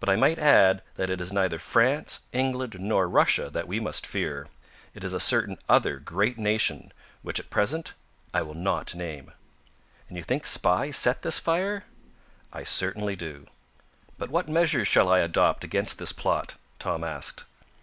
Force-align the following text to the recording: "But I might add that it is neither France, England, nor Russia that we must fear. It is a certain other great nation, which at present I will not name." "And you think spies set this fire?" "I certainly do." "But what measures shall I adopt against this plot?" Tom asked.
"But 0.00 0.08
I 0.08 0.16
might 0.16 0.38
add 0.38 0.80
that 0.94 1.10
it 1.10 1.20
is 1.20 1.30
neither 1.30 1.58
France, 1.58 2.20
England, 2.32 2.80
nor 2.80 3.06
Russia 3.06 3.50
that 3.50 3.68
we 3.68 3.80
must 3.80 4.06
fear. 4.06 4.48
It 4.94 5.04
is 5.04 5.12
a 5.12 5.20
certain 5.20 5.58
other 5.68 5.98
great 5.98 6.38
nation, 6.38 6.90
which 7.20 7.38
at 7.38 7.50
present 7.50 7.92
I 8.32 8.42
will 8.44 8.54
not 8.54 8.94
name." 8.94 9.30
"And 10.08 10.16
you 10.16 10.22
think 10.24 10.46
spies 10.46 10.96
set 10.96 11.20
this 11.20 11.38
fire?" 11.38 11.84
"I 12.50 12.62
certainly 12.62 13.14
do." 13.14 13.46
"But 14.16 14.30
what 14.30 14.48
measures 14.48 14.88
shall 14.88 15.10
I 15.10 15.18
adopt 15.18 15.64
against 15.64 15.98
this 15.98 16.12
plot?" 16.12 16.54
Tom 16.78 17.04
asked. 17.04 17.44